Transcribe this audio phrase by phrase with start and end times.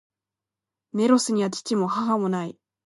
[0.93, 2.57] メロスには父も、母も無い。